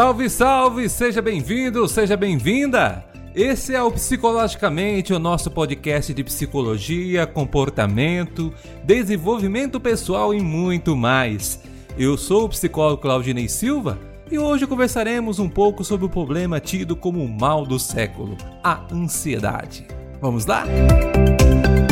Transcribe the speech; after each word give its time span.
Salve, 0.00 0.30
salve! 0.30 0.88
Seja 0.88 1.20
bem-vindo, 1.20 1.86
seja 1.86 2.16
bem-vinda! 2.16 3.04
Esse 3.34 3.74
é 3.74 3.82
o 3.82 3.92
Psicologicamente, 3.92 5.12
o 5.12 5.18
nosso 5.18 5.50
podcast 5.50 6.14
de 6.14 6.24
psicologia, 6.24 7.26
comportamento, 7.26 8.50
desenvolvimento 8.82 9.78
pessoal 9.78 10.32
e 10.32 10.40
muito 10.40 10.96
mais. 10.96 11.60
Eu 11.98 12.16
sou 12.16 12.46
o 12.46 12.48
psicólogo 12.48 13.02
Claudinei 13.02 13.46
Silva 13.46 13.98
e 14.32 14.38
hoje 14.38 14.66
conversaremos 14.66 15.38
um 15.38 15.50
pouco 15.50 15.84
sobre 15.84 16.06
o 16.06 16.08
problema 16.08 16.58
tido 16.60 16.96
como 16.96 17.22
o 17.22 17.28
mal 17.28 17.66
do 17.66 17.78
século, 17.78 18.38
a 18.64 18.82
ansiedade. 18.90 19.86
Vamos 20.18 20.46
lá? 20.46 20.64
Música 20.64 21.89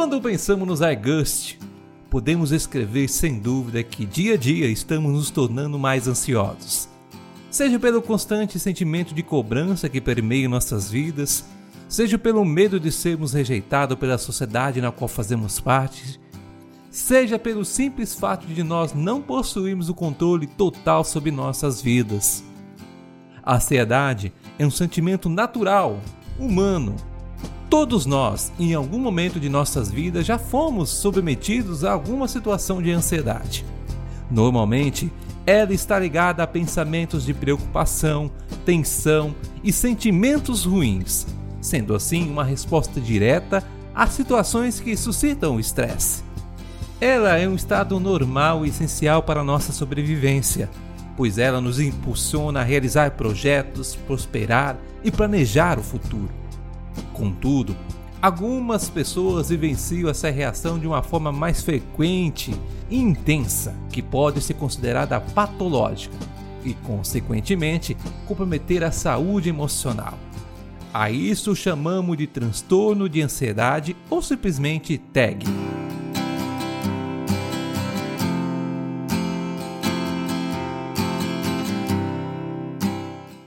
Quando 0.00 0.18
pensamos 0.18 0.66
no 0.66 0.74
Zeitgeist, 0.74 1.58
podemos 2.08 2.52
escrever 2.52 3.06
sem 3.06 3.38
dúvida 3.38 3.82
que 3.82 4.06
dia 4.06 4.32
a 4.32 4.36
dia 4.38 4.66
estamos 4.66 5.12
nos 5.12 5.30
tornando 5.30 5.78
mais 5.78 6.08
ansiosos. 6.08 6.88
Seja 7.50 7.78
pelo 7.78 8.00
constante 8.00 8.58
sentimento 8.58 9.12
de 9.12 9.22
cobrança 9.22 9.90
que 9.90 10.00
permeia 10.00 10.48
nossas 10.48 10.90
vidas, 10.90 11.44
seja 11.86 12.16
pelo 12.16 12.46
medo 12.46 12.80
de 12.80 12.90
sermos 12.90 13.34
rejeitados 13.34 13.98
pela 13.98 14.16
sociedade 14.16 14.80
na 14.80 14.90
qual 14.90 15.06
fazemos 15.06 15.60
parte, 15.60 16.18
seja 16.90 17.38
pelo 17.38 17.62
simples 17.62 18.14
fato 18.14 18.46
de 18.46 18.62
nós 18.62 18.94
não 18.94 19.20
possuirmos 19.20 19.90
o 19.90 19.94
controle 19.94 20.46
total 20.46 21.04
sobre 21.04 21.30
nossas 21.30 21.82
vidas. 21.82 22.42
A 23.42 23.56
ansiedade 23.56 24.32
é 24.58 24.64
um 24.64 24.70
sentimento 24.70 25.28
natural, 25.28 26.00
humano, 26.38 26.96
Todos 27.70 28.04
nós, 28.04 28.52
em 28.58 28.74
algum 28.74 28.98
momento 28.98 29.38
de 29.38 29.48
nossas 29.48 29.88
vidas, 29.88 30.26
já 30.26 30.36
fomos 30.36 30.90
submetidos 30.90 31.84
a 31.84 31.92
alguma 31.92 32.26
situação 32.26 32.82
de 32.82 32.90
ansiedade. 32.90 33.64
Normalmente, 34.28 35.10
ela 35.46 35.72
está 35.72 35.96
ligada 35.96 36.42
a 36.42 36.48
pensamentos 36.48 37.24
de 37.24 37.32
preocupação, 37.32 38.28
tensão 38.66 39.36
e 39.62 39.72
sentimentos 39.72 40.64
ruins, 40.64 41.28
sendo 41.60 41.94
assim 41.94 42.28
uma 42.28 42.42
resposta 42.42 43.00
direta 43.00 43.62
a 43.94 44.08
situações 44.08 44.80
que 44.80 44.96
suscitam 44.96 45.60
estresse. 45.60 46.24
Ela 47.00 47.38
é 47.38 47.48
um 47.48 47.54
estado 47.54 48.00
normal 48.00 48.66
e 48.66 48.70
essencial 48.70 49.22
para 49.22 49.44
nossa 49.44 49.72
sobrevivência, 49.72 50.68
pois 51.16 51.38
ela 51.38 51.60
nos 51.60 51.78
impulsiona 51.78 52.60
a 52.60 52.64
realizar 52.64 53.12
projetos, 53.12 53.94
prosperar 53.94 54.76
e 55.04 55.10
planejar 55.12 55.78
o 55.78 55.84
futuro. 55.84 56.40
Contudo, 57.20 57.76
algumas 58.22 58.88
pessoas 58.88 59.50
vivenciam 59.50 60.08
essa 60.08 60.30
reação 60.30 60.78
de 60.78 60.86
uma 60.86 61.02
forma 61.02 61.30
mais 61.30 61.62
frequente 61.62 62.58
e 62.88 62.96
intensa, 62.96 63.76
que 63.90 64.00
pode 64.00 64.40
ser 64.40 64.54
considerada 64.54 65.20
patológica 65.20 66.16
e, 66.64 66.72
consequentemente, 66.72 67.94
comprometer 68.26 68.82
a 68.82 68.90
saúde 68.90 69.50
emocional. 69.50 70.18
A 70.94 71.10
isso 71.10 71.54
chamamos 71.54 72.16
de 72.16 72.26
transtorno 72.26 73.06
de 73.06 73.20
ansiedade 73.20 73.94
ou 74.08 74.22
simplesmente 74.22 74.96
TAG. 74.96 75.44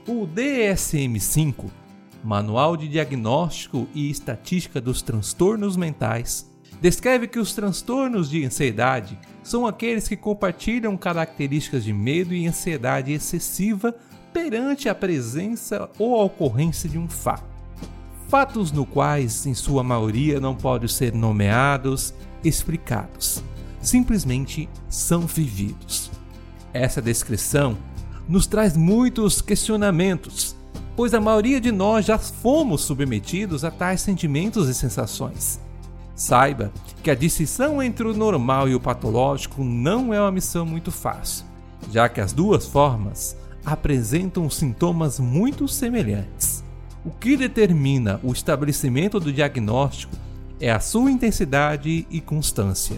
O 0.06 0.28
DSM-5 0.28 1.83
Manual 2.24 2.74
de 2.76 2.88
Diagnóstico 2.88 3.86
e 3.94 4.10
Estatística 4.10 4.80
dos 4.80 5.02
Transtornos 5.02 5.76
Mentais, 5.76 6.50
descreve 6.80 7.28
que 7.28 7.38
os 7.38 7.52
transtornos 7.52 8.30
de 8.30 8.44
ansiedade 8.44 9.18
são 9.42 9.66
aqueles 9.66 10.08
que 10.08 10.16
compartilham 10.16 10.96
características 10.96 11.84
de 11.84 11.92
medo 11.92 12.34
e 12.34 12.46
ansiedade 12.46 13.12
excessiva 13.12 13.94
perante 14.32 14.88
a 14.88 14.94
presença 14.94 15.88
ou 15.98 16.18
a 16.18 16.24
ocorrência 16.24 16.88
de 16.88 16.98
um 16.98 17.08
fato. 17.08 17.44
Fatos 18.28 18.72
no 18.72 18.86
quais, 18.86 19.46
em 19.46 19.54
sua 19.54 19.84
maioria, 19.84 20.40
não 20.40 20.56
podem 20.56 20.88
ser 20.88 21.12
nomeados, 21.12 22.14
explicados, 22.42 23.44
simplesmente 23.80 24.68
são 24.88 25.20
vividos. 25.20 26.10
Essa 26.72 27.00
descrição 27.00 27.76
nos 28.26 28.46
traz 28.46 28.76
muitos 28.76 29.42
questionamentos 29.42 30.53
pois 30.96 31.12
a 31.14 31.20
maioria 31.20 31.60
de 31.60 31.72
nós 31.72 32.06
já 32.06 32.18
fomos 32.18 32.82
submetidos 32.82 33.64
a 33.64 33.70
tais 33.70 34.00
sentimentos 34.00 34.68
e 34.68 34.74
sensações. 34.74 35.60
Saiba 36.14 36.72
que 37.02 37.10
a 37.10 37.14
distinção 37.14 37.82
entre 37.82 38.06
o 38.06 38.14
normal 38.14 38.68
e 38.68 38.74
o 38.74 38.80
patológico 38.80 39.64
não 39.64 40.14
é 40.14 40.20
uma 40.20 40.30
missão 40.30 40.64
muito 40.64 40.92
fácil, 40.92 41.44
já 41.90 42.08
que 42.08 42.20
as 42.20 42.32
duas 42.32 42.66
formas 42.66 43.36
apresentam 43.64 44.48
sintomas 44.48 45.18
muito 45.18 45.66
semelhantes. 45.66 46.62
O 47.04 47.10
que 47.10 47.36
determina 47.36 48.20
o 48.22 48.32
estabelecimento 48.32 49.18
do 49.18 49.32
diagnóstico 49.32 50.16
é 50.60 50.70
a 50.70 50.78
sua 50.78 51.10
intensidade 51.10 52.06
e 52.08 52.20
constância, 52.20 52.96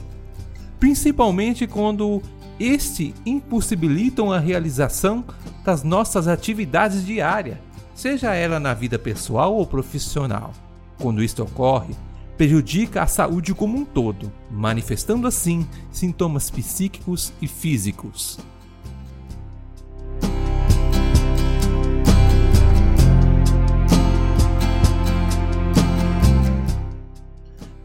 principalmente 0.79 1.67
quando 1.67 2.23
este 2.61 3.15
impossibilitam 3.25 4.31
a 4.31 4.39
realização 4.39 5.25
das 5.65 5.83
nossas 5.83 6.29
atividades 6.29 7.05
diárias 7.05 7.59
seja 7.97 8.35
ela 8.35 8.61
na 8.61 8.75
vida 8.75 8.99
pessoal 8.99 9.55
ou 9.55 9.67
profissional. 9.67 10.53
Quando 11.01 11.25
isto 11.25 11.43
ocorre, 11.43 11.95
prejudica 12.37 13.03
a 13.03 13.07
saúde 13.07 13.55
como 13.55 13.79
um 13.79 13.85
todo, 13.87 14.31
manifestando 14.51 15.27
assim 15.27 15.67
sintomas 15.91 16.51
psíquicos 16.51 17.33
e 17.41 17.49
físicos. 17.49 18.39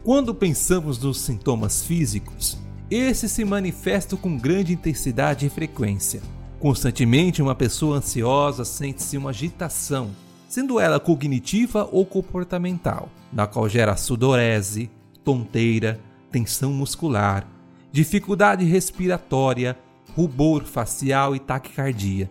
Quando 0.04 0.34
pensamos 0.34 0.98
nos 0.98 1.20
sintomas 1.20 1.84
físicos, 1.84 2.58
esses 2.90 3.32
se 3.32 3.44
manifestam 3.46 4.18
com 4.18 4.36
grande 4.36 4.74
intensidade 4.74 5.46
e 5.46 5.50
frequência. 5.50 6.20
Constantemente, 6.62 7.42
uma 7.42 7.56
pessoa 7.56 7.96
ansiosa 7.96 8.64
sente-se 8.64 9.18
uma 9.18 9.30
agitação, 9.30 10.12
sendo 10.48 10.78
ela 10.78 11.00
cognitiva 11.00 11.88
ou 11.90 12.06
comportamental, 12.06 13.08
na 13.32 13.48
qual 13.48 13.68
gera 13.68 13.96
sudorese, 13.96 14.88
tonteira, 15.24 15.98
tensão 16.30 16.72
muscular, 16.72 17.48
dificuldade 17.90 18.64
respiratória, 18.64 19.76
rubor 20.14 20.62
facial 20.62 21.34
e 21.34 21.40
taquicardia. 21.40 22.30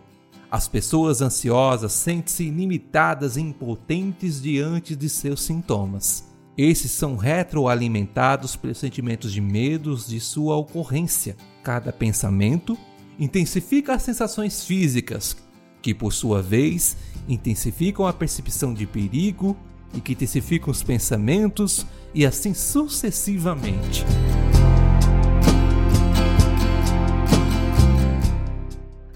As 0.50 0.66
pessoas 0.66 1.20
ansiosas 1.20 1.92
sentem-se 1.92 2.48
limitadas 2.48 3.36
e 3.36 3.42
impotentes 3.42 4.40
diante 4.40 4.96
de 4.96 5.10
seus 5.10 5.42
sintomas. 5.42 6.26
Esses 6.56 6.90
são 6.90 7.16
retroalimentados 7.16 8.56
pelos 8.56 8.78
sentimentos 8.78 9.30
de 9.30 9.42
medos 9.42 10.08
de 10.08 10.18
sua 10.20 10.56
ocorrência. 10.56 11.36
Cada 11.62 11.92
pensamento 11.92 12.78
intensifica 13.18 13.94
as 13.94 14.02
sensações 14.02 14.64
físicas, 14.64 15.36
que 15.80 15.94
por 15.94 16.12
sua 16.12 16.40
vez 16.42 16.96
intensificam 17.28 18.06
a 18.06 18.12
percepção 18.12 18.72
de 18.72 18.86
perigo 18.86 19.56
e 19.94 20.00
que 20.00 20.12
intensificam 20.12 20.70
os 20.70 20.82
pensamentos 20.82 21.86
e 22.14 22.24
assim 22.24 22.54
sucessivamente. 22.54 24.04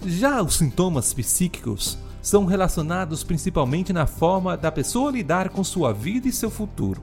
Já 0.05 0.41
os 0.41 0.55
sintomas 0.55 1.13
psíquicos 1.13 1.97
são 2.21 2.45
relacionados 2.45 3.23
principalmente 3.23 3.93
na 3.93 4.05
forma 4.05 4.57
da 4.57 4.71
pessoa 4.71 5.11
lidar 5.11 5.49
com 5.49 5.63
sua 5.63 5.93
vida 5.93 6.27
e 6.27 6.31
seu 6.31 6.49
futuro. 6.49 7.01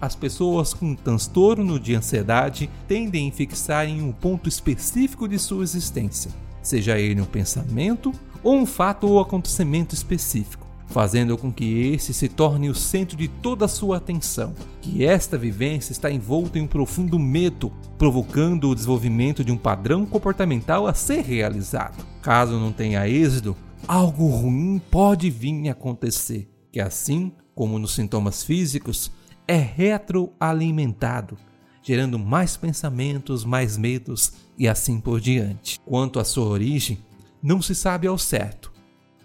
As 0.00 0.14
pessoas 0.14 0.72
com 0.72 0.94
transtorno 0.94 1.78
de 1.78 1.94
ansiedade 1.94 2.70
tendem 2.88 3.28
a 3.28 3.32
fixar 3.32 3.86
em 3.86 4.02
um 4.02 4.12
ponto 4.12 4.48
específico 4.48 5.28
de 5.28 5.38
sua 5.38 5.62
existência, 5.62 6.30
seja 6.62 6.98
ele 6.98 7.20
um 7.20 7.26
pensamento 7.26 8.12
ou 8.42 8.54
um 8.54 8.66
fato 8.66 9.06
ou 9.06 9.20
acontecimento 9.20 9.94
específico, 9.94 10.66
fazendo 10.86 11.36
com 11.36 11.52
que 11.52 11.92
esse 11.92 12.12
se 12.12 12.28
torne 12.28 12.68
o 12.68 12.74
centro 12.74 13.16
de 13.16 13.28
toda 13.28 13.64
a 13.64 13.68
sua 13.68 13.98
atenção, 13.98 14.54
que 14.80 15.04
esta 15.04 15.38
vivência 15.38 15.92
está 15.92 16.10
envolta 16.10 16.58
em 16.58 16.62
um 16.62 16.66
profundo 16.66 17.18
medo, 17.18 17.72
provocando 17.96 18.68
o 18.68 18.74
desenvolvimento 18.74 19.44
de 19.44 19.52
um 19.52 19.56
padrão 19.56 20.04
comportamental 20.04 20.86
a 20.86 20.94
ser 20.94 21.22
realizado. 21.22 22.04
Caso 22.22 22.58
não 22.58 22.72
tenha 22.72 23.08
êxito, 23.08 23.56
algo 23.86 24.26
ruim 24.28 24.80
pode 24.90 25.30
vir 25.30 25.68
a 25.68 25.72
acontecer, 25.72 26.48
que 26.72 26.80
assim 26.80 27.32
como 27.54 27.78
nos 27.78 27.94
sintomas 27.94 28.42
físicos, 28.42 29.12
é 29.50 29.56
retroalimentado, 29.56 31.36
gerando 31.82 32.20
mais 32.20 32.56
pensamentos, 32.56 33.44
mais 33.44 33.76
medos 33.76 34.34
e 34.56 34.68
assim 34.68 35.00
por 35.00 35.20
diante. 35.20 35.80
Quanto 35.84 36.20
à 36.20 36.24
sua 36.24 36.44
origem, 36.44 37.00
não 37.42 37.60
se 37.60 37.74
sabe 37.74 38.06
ao 38.06 38.16
certo, 38.16 38.72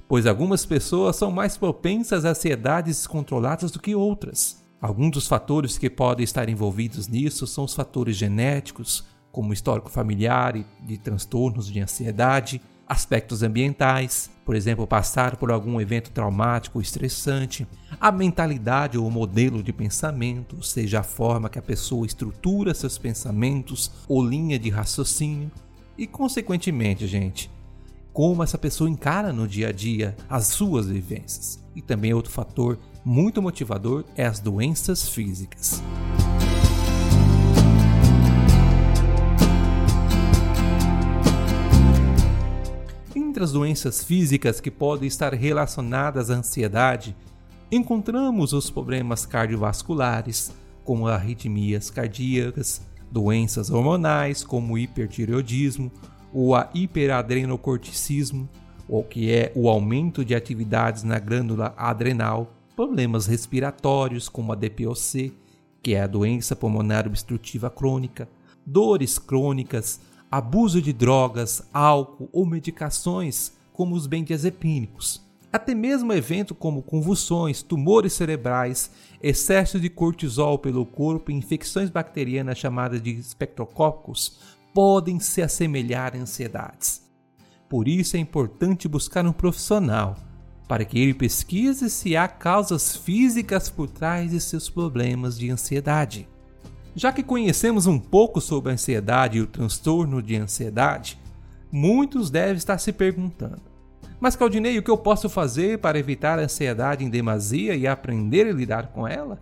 pois 0.08 0.26
algumas 0.26 0.66
pessoas 0.66 1.16
são 1.16 1.30
mais 1.30 1.58
propensas 1.58 2.26
a 2.26 2.30
ansiedades 2.30 2.98
descontroladas 2.98 3.70
do 3.70 3.80
que 3.80 3.94
outras. 3.94 4.66
Alguns 4.82 5.12
dos 5.12 5.28
fatores 5.28 5.78
que 5.78 5.92
podem 5.92 6.24
estar 6.24 6.50
envolvidos 6.50 7.08
nisso 7.08 7.46
são 7.46 7.66
os 7.66 7.76
fatores 7.76 8.18
genéticos, 8.18 9.06
como 9.32 9.54
histórico 9.54 9.92
familiar 9.92 10.56
e 10.56 10.66
de 10.82 10.98
transtornos 10.98 11.72
de 11.72 11.80
ansiedade, 11.80 12.60
aspectos 12.88 13.44
ambientais, 13.44 14.30
por 14.46 14.56
exemplo, 14.56 14.86
passar 14.86 15.38
por 15.38 15.52
algum 15.52 15.82
evento 15.82 16.12
traumático 16.12 16.78
ou 16.78 16.82
estressante, 16.82 17.68
a 18.00 18.12
mentalidade 18.12 18.98
ou 18.98 19.10
modelo 19.10 19.64
de 19.64 19.74
pensamento, 19.74 20.64
seja, 20.64 21.00
a 21.00 21.04
forma 21.04 21.50
que 21.50 21.58
a 21.58 21.64
pessoa 21.64 22.06
estrutura 22.06 22.74
seus 22.74 22.98
pensamentos 22.98 23.92
ou 24.08 24.24
linha 24.24 24.60
de 24.60 24.70
raciocínio, 24.70 25.52
e, 25.98 26.06
consequentemente, 26.06 27.08
gente, 27.08 27.50
como 28.14 28.44
essa 28.44 28.58
pessoa 28.58 28.90
encara 28.90 29.34
no 29.34 29.48
dia 29.48 29.70
a 29.70 29.72
dia 29.72 30.16
as 30.30 30.48
suas 30.48 30.88
vivências. 30.88 31.64
E 31.76 31.82
também 31.82 32.14
outro 32.14 32.32
fator 32.32 32.78
muito 33.04 33.42
motivador 33.42 34.06
é 34.16 34.26
as 34.26 34.40
doenças 34.40 35.10
físicas. 35.10 35.82
Entre 43.36 43.44
as 43.44 43.52
doenças 43.52 44.02
físicas 44.02 44.62
que 44.62 44.72
podem 44.72 45.10
estar 45.10 45.34
relacionadas 45.34 46.32
à 46.32 46.36
ansiedade, 46.36 47.14
encontramos 47.70 48.54
os 48.54 48.70
problemas 48.70 49.26
cardiovasculares, 49.26 50.54
como 50.86 51.06
arritmias 51.10 51.90
cardíacas, 51.90 52.88
doenças 53.12 53.70
hormonais, 53.70 54.42
como 54.42 54.76
o 54.76 54.78
hipertireoidismo, 54.78 55.92
ou 56.34 56.56
a 56.56 56.70
hiperadrenocorticismo, 56.74 58.48
ou 58.88 59.04
que 59.04 59.30
é 59.30 59.52
o 59.54 59.68
aumento 59.68 60.24
de 60.24 60.34
atividades 60.34 61.04
na 61.04 61.20
glândula 61.20 61.74
adrenal, 61.76 62.54
problemas 62.74 63.26
respiratórios, 63.26 64.30
como 64.30 64.54
a 64.54 64.56
DPOC, 64.56 65.34
que 65.84 65.94
é 65.94 66.02
a 66.02 66.08
doença 66.08 66.56
pulmonar 66.56 67.06
obstrutiva 67.06 67.70
crônica, 67.70 68.30
dores 68.66 69.20
crônicas, 69.20 70.00
abuso 70.38 70.82
de 70.82 70.92
drogas, 70.92 71.66
álcool 71.74 72.28
ou 72.34 72.46
medicações, 72.46 73.54
como 73.72 73.96
os 73.96 74.06
benzodiazepínicos. 74.06 75.26
Até 75.50 75.74
mesmo 75.74 76.12
eventos 76.12 76.58
como 76.60 76.82
convulsões, 76.82 77.64
tumores 77.64 78.12
cerebrais, 78.12 78.92
excesso 79.24 79.80
de 79.80 79.90
cortisol 79.90 80.60
pelo 80.60 80.86
corpo 80.86 81.32
e 81.32 81.34
infecções 81.34 81.90
bacterianas 81.90 82.58
chamadas 82.58 83.02
de 83.02 83.12
espectrococos 83.12 84.38
podem 84.74 85.22
se 85.22 85.42
assemelhar 85.42 86.14
a 86.14 86.20
ansiedades. 86.20 87.02
Por 87.70 87.88
isso 87.88 88.18
é 88.18 88.20
importante 88.20 88.90
buscar 88.90 89.26
um 89.26 89.32
profissional 89.32 90.18
para 90.68 90.84
que 90.84 91.00
ele 91.00 91.14
pesquise 91.14 91.90
se 91.90 92.18
há 92.18 92.28
causas 92.28 92.94
físicas 92.94 93.70
por 93.70 93.90
trás 93.90 94.32
de 94.32 94.42
seus 94.42 94.70
problemas 94.70 95.38
de 95.38 95.50
ansiedade. 95.50 96.28
Já 96.96 97.12
que 97.12 97.22
conhecemos 97.22 97.88
um 97.88 98.00
pouco 98.00 98.40
sobre 98.40 98.72
a 98.72 98.74
ansiedade 98.74 99.38
e 99.38 99.42
o 99.42 99.48
transtorno 99.48 100.22
de 100.22 100.38
ansiedade, 100.38 101.20
muitos 101.70 102.30
devem 102.30 102.56
estar 102.56 102.78
se 102.78 102.94
perguntando: 102.94 103.62
Mas 104.18 104.38
Claudinei, 104.38 104.78
o 104.78 104.84
que 104.84 104.90
eu 104.90 104.98
posso 104.98 105.28
fazer 105.28 105.80
para 105.80 106.00
evitar 106.00 106.40
a 106.40 106.44
ansiedade 106.44 107.04
em 107.04 107.10
demasia 107.10 107.76
e 107.76 107.86
aprender 107.86 108.48
a 108.48 108.54
lidar 108.54 108.88
com 108.88 109.06
ela? 109.06 109.42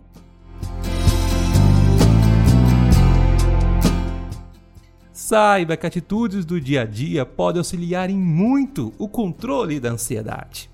Saiba 5.12 5.76
que 5.76 5.86
atitudes 5.86 6.44
do 6.44 6.60
dia 6.60 6.82
a 6.82 6.84
dia 6.84 7.24
podem 7.24 7.60
auxiliar 7.60 8.10
em 8.10 8.18
muito 8.18 8.92
o 8.98 9.08
controle 9.08 9.78
da 9.78 9.90
ansiedade. 9.90 10.68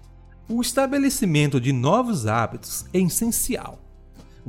O 0.49 0.62
estabelecimento 0.62 1.61
de 1.61 1.75
novos 1.75 2.27
hábitos 2.27 2.87
é 2.93 2.99
essencial 2.99 3.80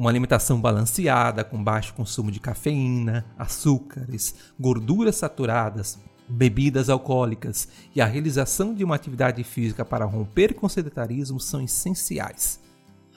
uma 0.02 0.10
alimentação 0.10 0.60
balanceada, 0.60 1.44
com 1.44 1.64
baixo 1.64 1.94
consumo 1.94 2.32
de 2.32 2.40
cafeína, 2.40 3.24
açúcares, 3.38 4.34
gorduras 4.60 5.18
saturadas, 5.18 6.00
bebidas 6.28 6.90
alcoólicas 6.90 7.68
e 7.96 8.02
a 8.02 8.06
realização 8.08 8.74
de 8.74 8.84
uma 8.84 8.96
atividade 8.96 9.44
física 9.44 9.86
para 9.86 10.04
romper 10.04 10.56
com 10.56 10.66
o 10.66 10.70
sedentarismo 10.70 11.40
são 11.40 11.62
essenciais, 11.62 12.60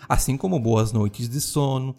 assim 0.07 0.37
como 0.37 0.61
boas 0.61 0.93
noites 0.93 1.27
de 1.27 1.41
sono 1.41 1.97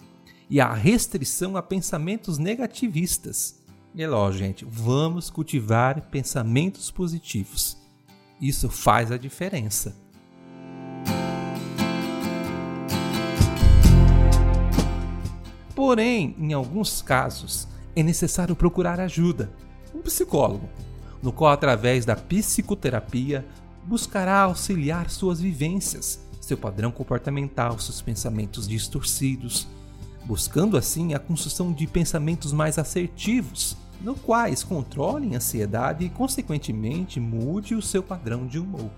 e 0.48 0.62
a 0.62 0.72
restrição 0.72 1.58
a 1.58 1.64
pensamentos 1.64 2.38
negativistas. 2.38 3.60
E 3.96 4.04
é 4.04 4.08
lógico, 4.08 4.44
gente, 4.44 4.66
vamos 4.66 5.32
cultivar 5.32 6.00
pensamentos 6.12 6.92
positivos. 6.92 7.76
Isso 8.40 8.70
faz 8.70 9.12
a 9.12 9.18
diferença. 9.18 10.05
Porém, 15.76 16.34
em 16.40 16.54
alguns 16.54 17.02
casos, 17.02 17.68
é 17.96 18.02
necessário 18.02 18.56
procurar 18.56 19.00
ajuda, 19.00 19.52
um 19.94 20.00
psicólogo, 20.02 20.70
no 21.22 21.34
qual, 21.34 21.52
através 21.52 22.06
da 22.06 22.16
psicoterapia, 22.16 23.46
buscará 23.84 24.42
auxiliar 24.42 25.10
suas 25.10 25.40
vivências, 25.40 26.20
seu 26.40 26.58
padrão 26.58 26.92
comportamental, 26.92 27.78
seus 27.78 28.02
pensamentos 28.02 28.68
distorcidos, 28.68 29.68
buscando 30.24 30.78
assim 30.78 31.14
a 31.14 31.20
construção 31.20 31.74
de 31.74 31.86
pensamentos 31.88 32.54
mais 32.54 32.80
assertivos, 32.80 33.76
no 34.02 34.16
quais 34.16 34.64
controlem 34.64 35.34
a 35.34 35.38
ansiedade 35.38 36.06
e, 36.06 36.10
consequentemente, 36.10 37.20
mude 37.20 37.76
o 37.76 37.82
seu 37.82 38.02
padrão 38.02 38.48
de 38.48 38.60
humor. 38.60 38.90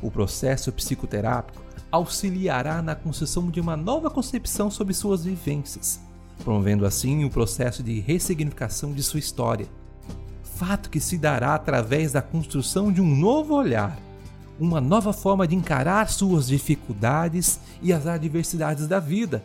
O 0.00 0.10
processo 0.10 0.72
psicoterápico 0.72 1.67
auxiliará 1.90 2.82
na 2.82 2.94
construção 2.94 3.50
de 3.50 3.60
uma 3.60 3.76
nova 3.76 4.10
concepção 4.10 4.70
sobre 4.70 4.94
suas 4.94 5.24
vivências, 5.24 6.00
promovendo 6.44 6.86
assim 6.86 7.24
o 7.24 7.30
processo 7.30 7.82
de 7.82 8.00
ressignificação 8.00 8.92
de 8.92 9.02
sua 9.02 9.18
história. 9.18 9.66
Fato 10.42 10.90
que 10.90 11.00
se 11.00 11.16
dará 11.16 11.54
através 11.54 12.12
da 12.12 12.22
construção 12.22 12.92
de 12.92 13.00
um 13.00 13.16
novo 13.16 13.54
olhar, 13.54 13.98
uma 14.58 14.80
nova 14.80 15.12
forma 15.12 15.46
de 15.46 15.54
encarar 15.54 16.08
suas 16.10 16.48
dificuldades 16.48 17.60
e 17.80 17.92
as 17.92 18.06
adversidades 18.06 18.88
da 18.88 18.98
vida. 18.98 19.42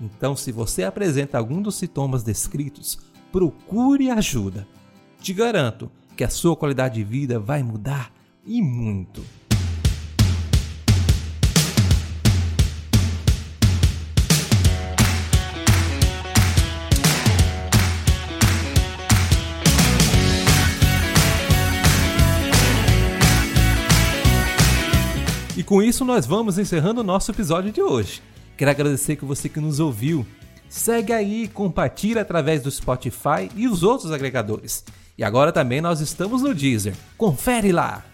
Então, 0.00 0.34
se 0.34 0.50
você 0.50 0.84
apresenta 0.84 1.36
algum 1.36 1.60
dos 1.60 1.76
sintomas 1.76 2.22
descritos, 2.22 2.98
procure 3.30 4.10
ajuda. 4.10 4.66
Te 5.20 5.34
garanto 5.34 5.90
que 6.16 6.24
a 6.24 6.30
sua 6.30 6.56
qualidade 6.56 6.94
de 6.94 7.04
vida 7.04 7.38
vai 7.38 7.62
mudar 7.62 8.10
e 8.46 8.62
muito. 8.62 9.22
Com 25.70 25.80
isso, 25.80 26.04
nós 26.04 26.26
vamos 26.26 26.58
encerrando 26.58 27.00
o 27.00 27.04
nosso 27.04 27.30
episódio 27.30 27.70
de 27.70 27.80
hoje. 27.80 28.20
Quero 28.56 28.72
agradecer 28.72 29.14
que 29.14 29.24
você 29.24 29.48
que 29.48 29.60
nos 29.60 29.78
ouviu. 29.78 30.26
Segue 30.68 31.12
aí, 31.12 31.46
compartilha 31.46 32.22
através 32.22 32.60
do 32.60 32.68
Spotify 32.68 33.48
e 33.54 33.68
os 33.68 33.84
outros 33.84 34.10
agregadores. 34.10 34.84
E 35.16 35.22
agora 35.22 35.52
também 35.52 35.80
nós 35.80 36.00
estamos 36.00 36.42
no 36.42 36.52
Deezer. 36.52 36.96
Confere 37.16 37.70
lá! 37.70 38.04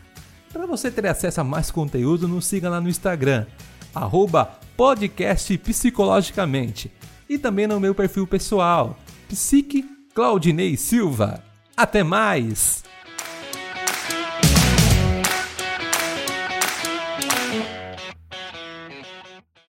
Para 0.52 0.66
você 0.66 0.90
ter 0.90 1.06
acesso 1.06 1.40
a 1.40 1.44
mais 1.44 1.70
conteúdo, 1.70 2.28
nos 2.28 2.44
siga 2.44 2.68
lá 2.68 2.78
no 2.78 2.90
Instagram, 2.90 3.46
arroba 3.94 4.60
podcast 4.76 5.56
psicologicamente. 5.56 6.92
E 7.26 7.38
também 7.38 7.66
no 7.66 7.80
meu 7.80 7.94
perfil 7.94 8.26
pessoal, 8.26 8.98
Psique 9.30 9.82
Claudinei 10.14 10.76
Silva. 10.76 11.42
Até 11.74 12.02
mais! 12.02 12.84